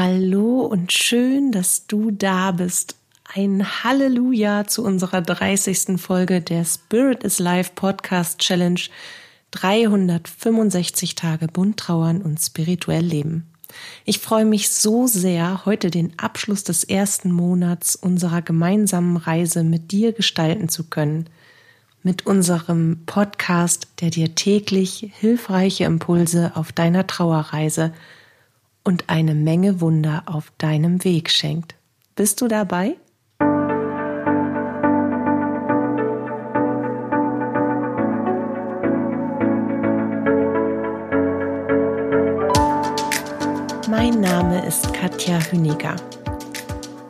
[0.00, 2.94] Hallo und schön, dass du da bist.
[3.34, 6.00] Ein Halleluja zu unserer 30.
[6.00, 8.78] Folge der Spirit is Life Podcast Challenge
[9.50, 13.48] 365 Tage bunt trauern und spirituell leben.
[14.04, 19.90] Ich freue mich so sehr, heute den Abschluss des ersten Monats unserer gemeinsamen Reise mit
[19.90, 21.28] dir gestalten zu können.
[22.04, 27.92] Mit unserem Podcast, der dir täglich hilfreiche Impulse auf deiner Trauerreise
[28.88, 31.74] und eine Menge Wunder auf deinem Weg schenkt.
[32.16, 32.96] Bist du dabei?
[43.90, 45.96] Mein Name ist Katja Hüniger.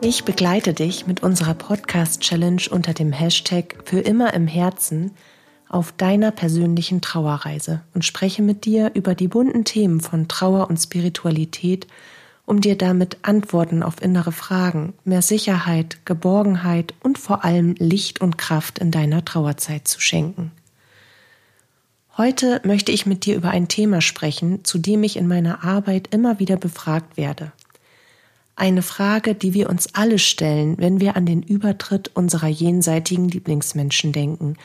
[0.01, 5.11] Ich begleite dich mit unserer Podcast-Challenge unter dem Hashtag Für immer im Herzen
[5.69, 10.77] auf deiner persönlichen Trauerreise und spreche mit dir über die bunten Themen von Trauer und
[10.77, 11.87] Spiritualität,
[12.45, 18.39] um dir damit Antworten auf innere Fragen, mehr Sicherheit, Geborgenheit und vor allem Licht und
[18.39, 20.51] Kraft in deiner Trauerzeit zu schenken.
[22.17, 26.07] Heute möchte ich mit dir über ein Thema sprechen, zu dem ich in meiner Arbeit
[26.11, 27.51] immer wieder befragt werde.
[28.55, 34.11] Eine Frage, die wir uns alle stellen, wenn wir an den Übertritt unserer jenseitigen Lieblingsmenschen
[34.11, 34.57] denken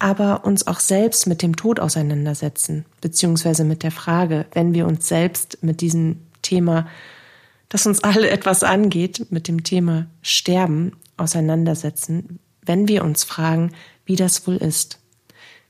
[0.00, 5.06] aber uns auch selbst mit dem Tod auseinandersetzen, beziehungsweise mit der Frage, wenn wir uns
[5.06, 6.88] selbst mit diesem Thema,
[7.68, 13.72] das uns alle etwas angeht, mit dem Thema Sterben auseinandersetzen, wenn wir uns fragen,
[14.06, 14.98] wie das wohl ist,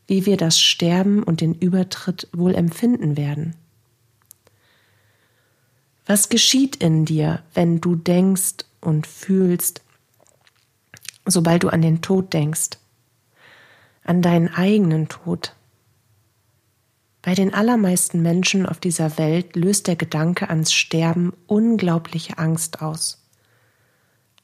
[0.06, 3.56] wie wir das Sterben und den Übertritt wohl empfinden werden.
[6.06, 9.82] Was geschieht in dir, wenn du denkst und fühlst,
[11.26, 12.78] sobald du an den Tod denkst?
[14.04, 15.54] An deinen eigenen Tod.
[17.22, 23.22] Bei den allermeisten Menschen auf dieser Welt löst der Gedanke ans Sterben unglaubliche Angst aus.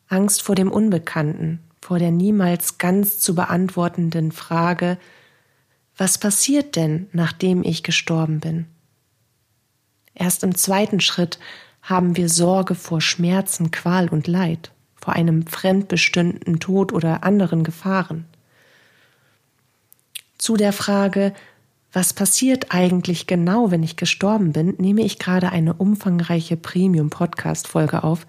[0.09, 4.99] Angst vor dem Unbekannten, vor der niemals ganz zu beantwortenden Frage,
[5.97, 8.67] was passiert denn, nachdem ich gestorben bin?
[10.15, 11.39] Erst im zweiten Schritt
[11.81, 18.27] haben wir Sorge vor Schmerzen, Qual und Leid, vor einem fremdbestimmten Tod oder anderen Gefahren
[20.39, 21.33] zu der Frage,
[21.93, 28.27] was passiert eigentlich genau, wenn ich gestorben bin, nehme ich gerade eine umfangreiche Premium-Podcast-Folge auf,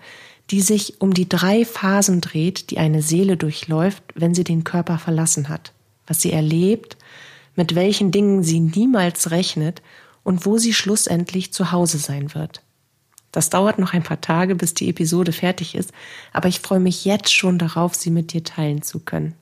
[0.49, 4.97] die sich um die drei Phasen dreht, die eine Seele durchläuft, wenn sie den Körper
[4.97, 5.73] verlassen hat,
[6.05, 6.97] was sie erlebt,
[7.55, 9.81] mit welchen Dingen sie niemals rechnet
[10.23, 12.61] und wo sie schlussendlich zu Hause sein wird.
[13.31, 15.91] Das dauert noch ein paar Tage, bis die Episode fertig ist,
[16.31, 19.35] aber ich freue mich jetzt schon darauf, sie mit dir teilen zu können.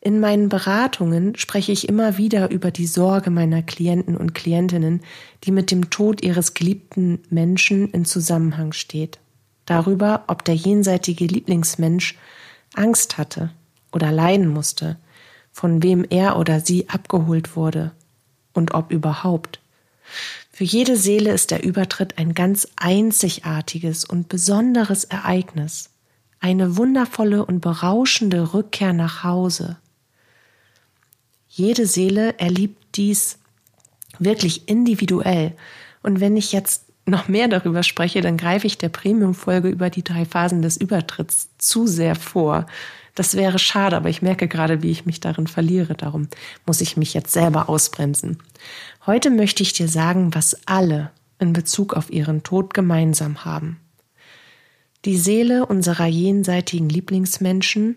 [0.00, 5.00] In meinen Beratungen spreche ich immer wieder über die Sorge meiner Klienten und Klientinnen,
[5.42, 9.18] die mit dem Tod ihres geliebten Menschen in Zusammenhang steht.
[9.66, 12.16] Darüber, ob der jenseitige Lieblingsmensch
[12.74, 13.50] Angst hatte
[13.92, 14.96] oder leiden musste,
[15.50, 17.90] von wem er oder sie abgeholt wurde
[18.52, 19.58] und ob überhaupt.
[20.52, 25.90] Für jede Seele ist der Übertritt ein ganz einzigartiges und besonderes Ereignis,
[26.38, 29.76] eine wundervolle und berauschende Rückkehr nach Hause
[31.58, 33.38] jede Seele erlebt dies
[34.18, 35.52] wirklich individuell.
[36.02, 40.04] Und wenn ich jetzt noch mehr darüber spreche, dann greife ich der Premium-Folge über die
[40.04, 42.66] drei Phasen des Übertritts zu sehr vor.
[43.14, 45.94] Das wäre schade, aber ich merke gerade, wie ich mich darin verliere.
[45.94, 46.28] Darum
[46.66, 48.38] muss ich mich jetzt selber ausbremsen.
[49.06, 53.80] Heute möchte ich dir sagen, was alle in Bezug auf ihren Tod gemeinsam haben.
[55.04, 57.96] Die Seele unserer jenseitigen Lieblingsmenschen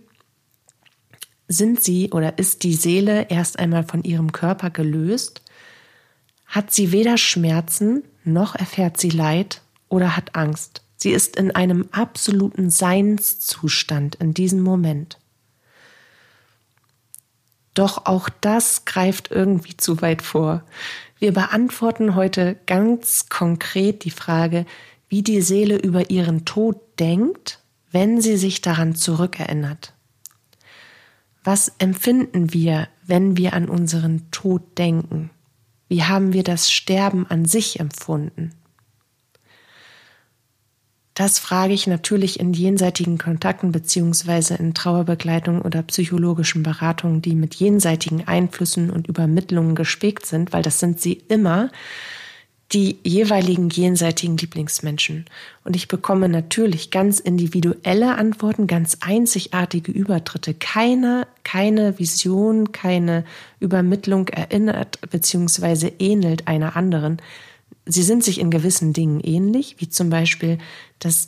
[1.52, 5.42] sind sie oder ist die Seele erst einmal von ihrem Körper gelöst,
[6.46, 10.84] hat sie weder Schmerzen noch erfährt sie Leid oder hat Angst.
[10.98, 15.18] Sie ist in einem absoluten Seinszustand in diesem Moment.
[17.74, 20.64] Doch auch das greift irgendwie zu weit vor.
[21.18, 24.66] Wir beantworten heute ganz konkret die Frage,
[25.10, 27.60] wie die Seele über ihren Tod denkt,
[27.92, 29.94] wenn sie sich daran zurückerinnert.
[31.44, 35.32] Was empfinden wir, wenn wir an unseren Tod denken?
[35.88, 38.52] Wie haben wir das Sterben an sich empfunden?
[41.14, 47.56] Das frage ich natürlich in jenseitigen Kontakten beziehungsweise in Trauerbegleitung oder psychologischen Beratungen, die mit
[47.56, 51.70] jenseitigen Einflüssen und Übermittlungen gespickt sind, weil das sind sie immer
[52.74, 55.26] die jeweiligen jenseitigen Lieblingsmenschen.
[55.66, 60.54] Und ich bekomme natürlich ganz individuelle Antworten, ganz einzigartige Übertritte.
[60.54, 63.26] Keine, keine Vision, keine
[63.60, 65.92] Übermittlung erinnert bzw.
[66.00, 67.22] ähnelt einer anderen.
[67.86, 70.60] sie sind sich in gewissen Dingen ähnlich, wie zum Beispiel,
[71.00, 71.28] dass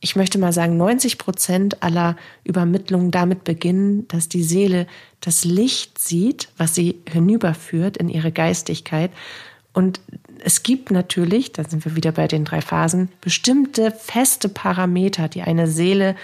[0.00, 4.86] ich möchte mal sagen, 90 Prozent aller Übermittlungen damit beginnen, dass die Seele
[5.20, 9.10] das Licht sieht, was sie hinüberführt in ihre Geistigkeit.
[9.78, 10.00] Und
[10.40, 15.42] es gibt natürlich, da sind wir wieder bei den drei Phasen, bestimmte feste Parameter, die
[15.42, 16.16] eine Seele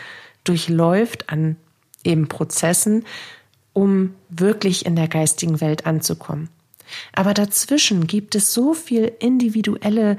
[0.43, 1.55] durchläuft an
[2.03, 3.05] eben Prozessen,
[3.73, 6.49] um wirklich in der geistigen Welt anzukommen.
[7.13, 10.17] Aber dazwischen gibt es so viel individuelle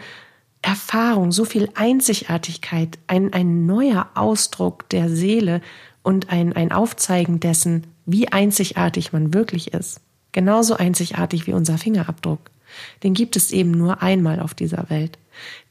[0.61, 5.59] Erfahrung, so viel Einzigartigkeit, ein, ein neuer Ausdruck der Seele
[6.03, 9.99] und ein, ein Aufzeigen dessen, wie einzigartig man wirklich ist.
[10.31, 12.54] Genauso einzigartig wie unser Fingerabdruck.
[13.04, 15.18] Den gibt es eben nur einmal auf dieser Welt.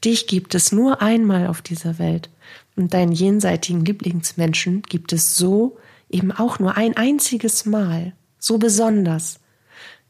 [0.03, 2.29] Dich gibt es nur einmal auf dieser Welt.
[2.75, 5.77] Und deinen jenseitigen Lieblingsmenschen gibt es so
[6.09, 8.13] eben auch nur ein einziges Mal.
[8.37, 9.39] So besonders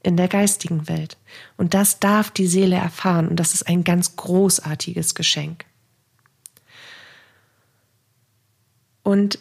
[0.03, 1.17] in der geistigen Welt.
[1.57, 5.65] Und das darf die Seele erfahren und das ist ein ganz großartiges Geschenk.
[9.01, 9.39] Und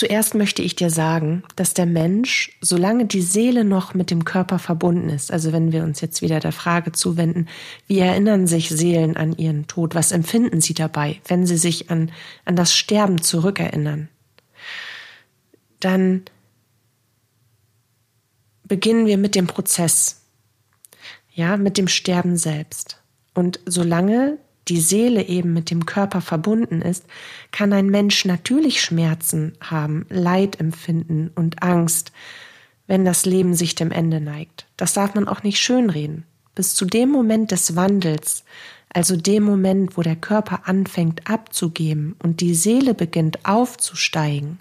[0.00, 4.58] zuerst möchte ich dir sagen, dass der Mensch, solange die Seele noch mit dem Körper
[4.58, 7.48] verbunden ist, also wenn wir uns jetzt wieder der Frage zuwenden,
[7.86, 12.10] wie erinnern sich Seelen an ihren Tod, was empfinden sie dabei, wenn sie sich an,
[12.46, 14.08] an das Sterben zurückerinnern,
[15.80, 16.22] dann
[18.64, 20.22] beginnen wir mit dem Prozess,
[21.30, 23.02] ja, mit dem Sterben selbst.
[23.34, 24.38] Und solange
[24.70, 27.04] die Seele eben mit dem Körper verbunden ist,
[27.50, 32.12] kann ein Mensch natürlich Schmerzen haben, Leid empfinden und Angst,
[32.86, 34.66] wenn das Leben sich dem Ende neigt.
[34.76, 36.24] Das darf man auch nicht schönreden.
[36.54, 38.44] Bis zu dem Moment des Wandels,
[38.92, 44.60] also dem Moment, wo der Körper anfängt abzugeben und die Seele beginnt aufzusteigen,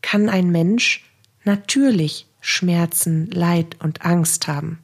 [0.00, 1.04] kann ein Mensch
[1.44, 4.78] natürlich Schmerzen, Leid und Angst haben,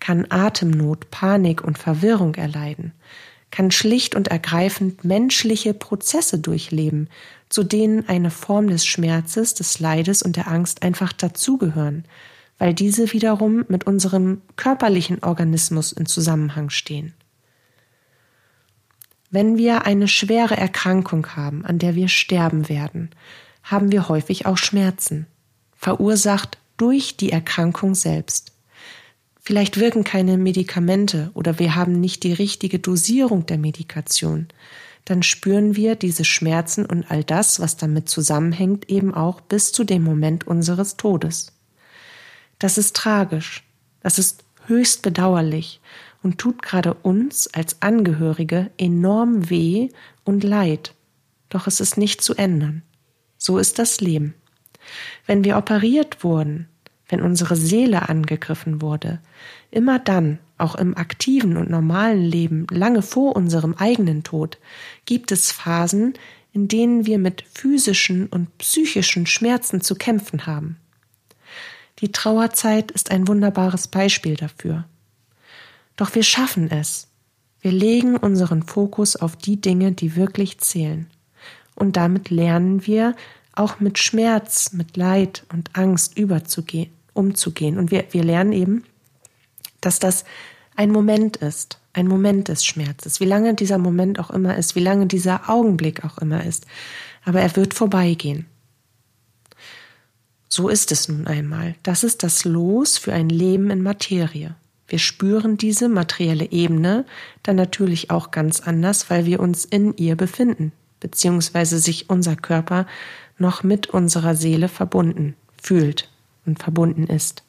[0.00, 2.92] kann Atemnot, Panik und Verwirrung erleiden,
[3.50, 7.08] kann schlicht und ergreifend menschliche Prozesse durchleben,
[7.48, 12.04] zu denen eine Form des Schmerzes, des Leides und der Angst einfach dazugehören,
[12.58, 17.14] weil diese wiederum mit unserem körperlichen Organismus in Zusammenhang stehen.
[19.30, 23.10] Wenn wir eine schwere Erkrankung haben, an der wir sterben werden,
[23.62, 25.26] haben wir häufig auch Schmerzen,
[25.76, 28.52] verursacht durch die Erkrankung selbst.
[29.48, 34.48] Vielleicht wirken keine Medikamente oder wir haben nicht die richtige Dosierung der Medikation.
[35.06, 39.84] Dann spüren wir diese Schmerzen und all das, was damit zusammenhängt, eben auch bis zu
[39.84, 41.56] dem Moment unseres Todes.
[42.58, 43.64] Das ist tragisch,
[44.02, 45.80] das ist höchst bedauerlich
[46.22, 49.88] und tut gerade uns als Angehörige enorm weh
[50.24, 50.92] und leid.
[51.48, 52.82] Doch es ist nicht zu ändern.
[53.38, 54.34] So ist das Leben.
[55.24, 56.68] Wenn wir operiert wurden,
[57.08, 59.20] wenn unsere Seele angegriffen wurde,
[59.70, 64.58] immer dann, auch im aktiven und normalen Leben, lange vor unserem eigenen Tod,
[65.06, 66.14] gibt es Phasen,
[66.52, 70.76] in denen wir mit physischen und psychischen Schmerzen zu kämpfen haben.
[72.00, 74.84] Die Trauerzeit ist ein wunderbares Beispiel dafür.
[75.96, 77.08] Doch wir schaffen es.
[77.60, 81.08] Wir legen unseren Fokus auf die Dinge, die wirklich zählen.
[81.74, 83.14] Und damit lernen wir,
[83.52, 87.76] auch mit Schmerz, mit Leid und Angst überzugehen, umzugehen.
[87.76, 88.84] Und wir, wir lernen eben,
[89.80, 90.24] dass das
[90.76, 94.80] ein Moment ist, ein Moment des Schmerzes, wie lange dieser Moment auch immer ist, wie
[94.80, 96.66] lange dieser Augenblick auch immer ist.
[97.24, 98.46] Aber er wird vorbeigehen.
[100.48, 101.74] So ist es nun einmal.
[101.82, 104.54] Das ist das Los für ein Leben in Materie.
[104.86, 107.04] Wir spüren diese materielle Ebene
[107.42, 112.86] dann natürlich auch ganz anders, weil wir uns in ihr befinden, beziehungsweise sich unser Körper
[113.36, 116.08] noch mit unserer Seele verbunden fühlt
[116.48, 117.44] und verbunden ist.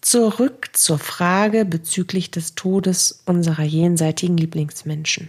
[0.00, 5.28] Zurück zur Frage bezüglich des Todes unserer jenseitigen Lieblingsmenschen.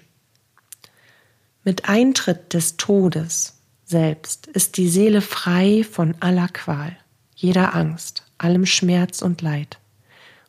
[1.66, 6.96] Mit Eintritt des Todes selbst ist die Seele frei von aller Qual,
[7.36, 9.80] jeder Angst, allem Schmerz und Leid.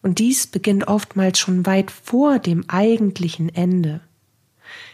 [0.02, 4.00] Und dies beginnt oftmals schon weit vor dem eigentlichen Ende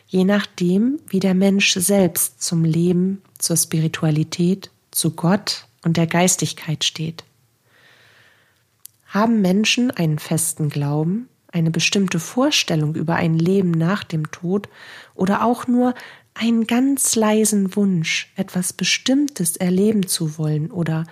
[0.09, 6.85] je nachdem, wie der Mensch selbst zum Leben, zur Spiritualität, zu Gott und der Geistigkeit
[6.85, 7.25] steht.
[9.07, 14.69] Haben Menschen einen festen Glauben, eine bestimmte Vorstellung über ein Leben nach dem Tod
[15.15, 15.95] oder auch nur
[16.35, 21.05] einen ganz leisen Wunsch, etwas Bestimmtes erleben zu wollen oder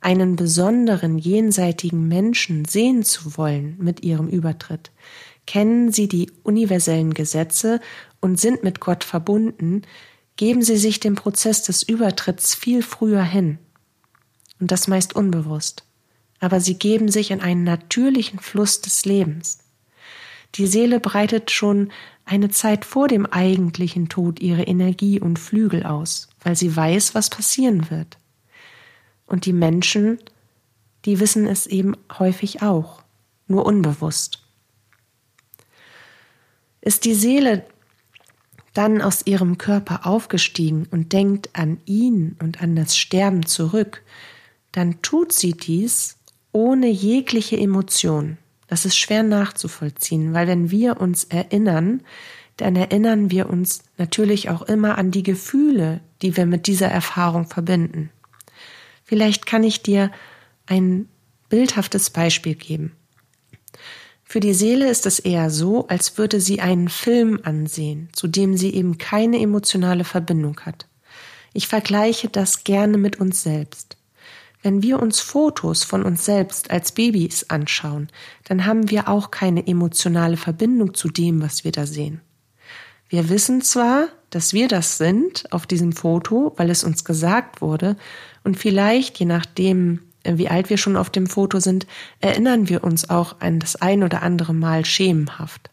[0.00, 4.90] einen besonderen jenseitigen Menschen sehen zu wollen mit ihrem Übertritt,
[5.46, 7.80] kennen sie die universellen Gesetze
[8.20, 9.82] und sind mit Gott verbunden,
[10.36, 13.58] geben sie sich dem Prozess des Übertritts viel früher hin.
[14.60, 15.84] Und das meist unbewusst.
[16.42, 19.60] aber sie geben sich in einen natürlichen Fluss des Lebens.
[20.56, 21.92] Die Seele breitet schon
[22.24, 27.30] eine Zeit vor dem eigentlichen Tod ihre Energie und Flügel aus, weil sie weiß, was
[27.30, 28.18] passieren wird.
[29.24, 30.18] Und die Menschen,
[31.04, 33.04] die wissen es eben häufig auch,
[33.46, 34.42] nur unbewusst.
[36.80, 37.64] Ist die Seele
[38.74, 44.02] dann aus ihrem Körper aufgestiegen und denkt an ihn und an das Sterben zurück,
[44.72, 46.16] dann tut sie dies
[46.52, 48.38] ohne jegliche Emotion.
[48.68, 52.02] Das ist schwer nachzuvollziehen, weil wenn wir uns erinnern,
[52.56, 57.46] dann erinnern wir uns natürlich auch immer an die Gefühle, die wir mit dieser Erfahrung
[57.46, 58.10] verbinden.
[59.04, 60.10] Vielleicht kann ich dir
[60.66, 61.08] ein
[61.48, 62.92] bildhaftes Beispiel geben.
[64.32, 68.56] Für die Seele ist es eher so, als würde sie einen Film ansehen, zu dem
[68.56, 70.86] sie eben keine emotionale Verbindung hat.
[71.52, 73.98] Ich vergleiche das gerne mit uns selbst.
[74.62, 78.08] Wenn wir uns Fotos von uns selbst als Babys anschauen,
[78.44, 82.22] dann haben wir auch keine emotionale Verbindung zu dem, was wir da sehen.
[83.10, 87.98] Wir wissen zwar, dass wir das sind auf diesem Foto, weil es uns gesagt wurde,
[88.44, 91.86] und vielleicht, je nachdem, wie alt wir schon auf dem Foto sind,
[92.20, 95.70] erinnern wir uns auch an das ein oder andere Mal schemenhaft.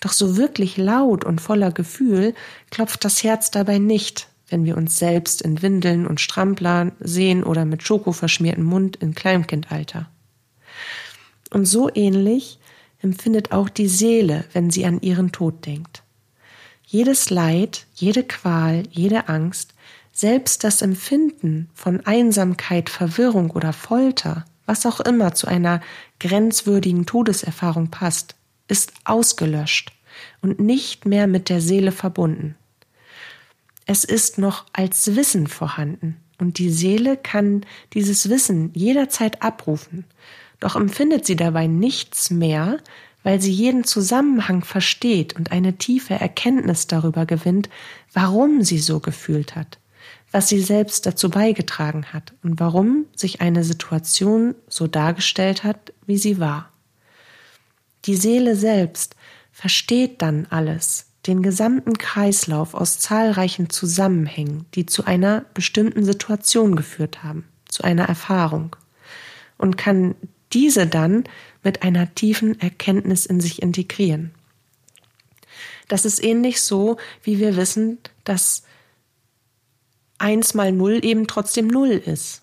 [0.00, 2.34] Doch so wirklich laut und voller Gefühl
[2.70, 7.64] klopft das Herz dabei nicht, wenn wir uns selbst in Windeln und Stramplern sehen oder
[7.64, 10.08] mit Schoko verschmierten Mund in Kleinkindalter.
[11.50, 12.58] Und so ähnlich
[13.00, 16.02] empfindet auch die Seele, wenn sie an ihren Tod denkt.
[16.84, 19.73] Jedes Leid, jede Qual, jede Angst,
[20.14, 25.80] selbst das Empfinden von Einsamkeit, Verwirrung oder Folter, was auch immer zu einer
[26.20, 28.36] grenzwürdigen Todeserfahrung passt,
[28.68, 29.92] ist ausgelöscht
[30.40, 32.54] und nicht mehr mit der Seele verbunden.
[33.86, 40.04] Es ist noch als Wissen vorhanden und die Seele kann dieses Wissen jederzeit abrufen,
[40.60, 42.78] doch empfindet sie dabei nichts mehr,
[43.24, 47.68] weil sie jeden Zusammenhang versteht und eine tiefe Erkenntnis darüber gewinnt,
[48.12, 49.78] warum sie so gefühlt hat,
[50.34, 56.18] was sie selbst dazu beigetragen hat und warum sich eine Situation so dargestellt hat, wie
[56.18, 56.72] sie war.
[58.06, 59.14] Die Seele selbst
[59.52, 67.22] versteht dann alles, den gesamten Kreislauf aus zahlreichen Zusammenhängen, die zu einer bestimmten Situation geführt
[67.22, 68.74] haben, zu einer Erfahrung,
[69.56, 70.16] und kann
[70.52, 71.22] diese dann
[71.62, 74.32] mit einer tiefen Erkenntnis in sich integrieren.
[75.86, 78.63] Das ist ähnlich so, wie wir wissen, dass
[80.18, 82.42] eins mal null eben trotzdem null ist.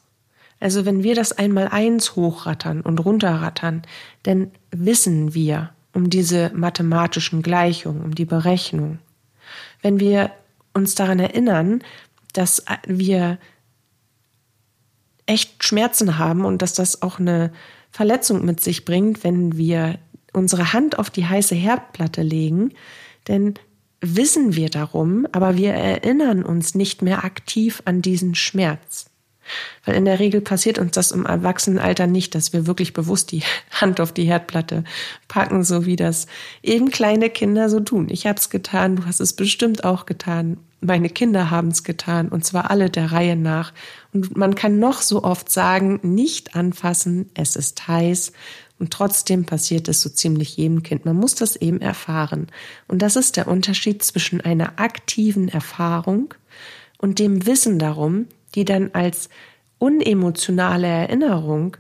[0.60, 3.82] Also wenn wir das einmal eins hochrattern und runterrattern,
[4.24, 9.00] dann wissen wir, um diese mathematischen Gleichungen, um die Berechnung.
[9.82, 10.32] Wenn wir
[10.74, 11.84] uns daran erinnern,
[12.34, 13.40] dass wir
[15.26, 17.52] echt Schmerzen haben und dass das auch eine
[17.90, 19.98] Verletzung mit sich bringt, wenn wir
[20.34, 22.74] unsere Hand auf die heiße Herdplatte legen,
[23.28, 23.56] denn
[24.02, 29.06] wissen wir darum, aber wir erinnern uns nicht mehr aktiv an diesen Schmerz.
[29.86, 33.44] Weil in der Regel passiert uns das im Erwachsenenalter nicht, dass wir wirklich bewusst die
[33.72, 34.84] Hand auf die Herdplatte
[35.28, 36.28] packen, so wie das
[36.64, 38.08] eben kleine Kinder so tun.
[38.10, 40.58] Ich habe es getan, du hast es bestimmt auch getan.
[40.80, 43.74] Meine Kinder haben es getan und zwar alle der Reihe nach.
[44.14, 48.32] Und man kann noch so oft sagen, nicht anfassen, es ist heiß.
[48.82, 51.06] Und trotzdem passiert es so ziemlich jedem Kind.
[51.06, 52.48] Man muss das eben erfahren.
[52.88, 56.34] Und das ist der Unterschied zwischen einer aktiven Erfahrung
[56.98, 59.30] und dem Wissen darum, die dann als
[59.78, 61.78] unemotionale Erinnerung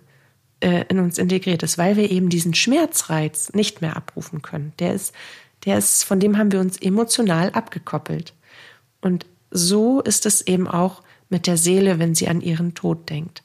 [0.59, 4.73] äh, in uns integriert ist, weil wir eben diesen Schmerzreiz nicht mehr abrufen können.
[4.77, 5.15] Der ist,
[5.65, 8.35] der ist, von dem haben wir uns emotional abgekoppelt.
[9.01, 13.41] Und so ist es eben auch mit der Seele, wenn sie an ihren Tod denkt.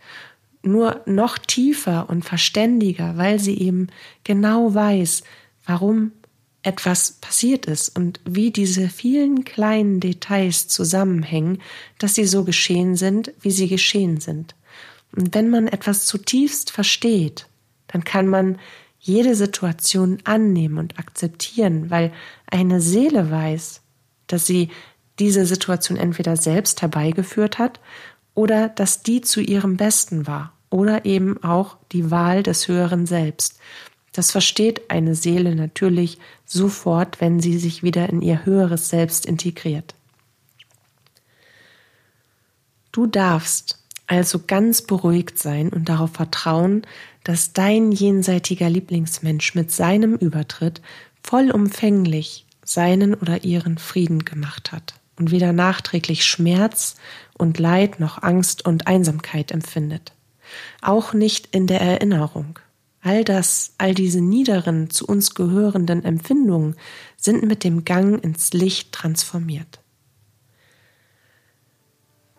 [0.67, 3.87] Nur noch tiefer und verständiger, weil sie eben
[4.25, 5.23] genau weiß,
[5.65, 6.11] warum
[6.65, 11.63] etwas passiert ist und wie diese vielen kleinen Details zusammenhängen,
[12.01, 14.57] dass sie so geschehen sind, wie sie geschehen sind.
[15.15, 17.47] Und wenn man etwas zutiefst versteht,
[17.87, 18.59] dann kann man
[18.99, 22.13] jede Situation annehmen und akzeptieren, weil
[22.51, 23.83] eine Seele weiß,
[24.27, 24.71] dass sie
[25.21, 27.79] diese Situation entweder selbst herbeigeführt hat
[28.35, 33.59] oder dass die zu ihrem Besten war oder eben auch die Wahl des Höheren Selbst.
[34.13, 39.95] Das versteht eine Seele natürlich sofort, wenn sie sich wieder in ihr höheres Selbst integriert.
[42.93, 46.83] Du darfst also ganz beruhigt sein und darauf vertrauen,
[47.25, 50.81] dass dein jenseitiger Lieblingsmensch mit seinem Übertritt
[51.23, 56.97] vollumfänglich seinen oder ihren Frieden gemacht hat und weder nachträglich Schmerz
[57.37, 60.16] und Leid noch Angst und Einsamkeit empfindet.
[60.83, 62.59] Auch nicht in der Erinnerung.
[63.03, 66.75] All das, all diese niederen, zu uns gehörenden Empfindungen
[67.17, 69.81] sind mit dem Gang ins Licht transformiert.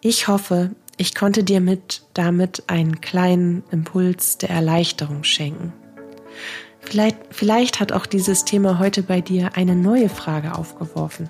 [0.02, 5.74] Ich hoffe, ich konnte dir mit damit einen kleinen Impuls der Erleichterung schenken.
[6.80, 11.30] Vielleicht, vielleicht hat auch dieses Thema heute bei dir eine neue Frage aufgeworfen.